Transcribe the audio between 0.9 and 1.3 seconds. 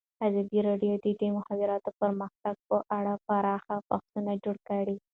د د